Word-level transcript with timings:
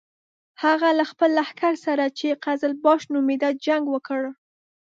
هغه 0.63 0.89
له 0.97 1.03
خپل 1.11 1.29
لښکر 1.39 1.73
سره 1.85 2.05
چې 2.17 2.39
قزلباش 2.45 3.01
نومېده 3.13 3.49
جنګ 3.65 3.85
وکړ. 3.93 4.21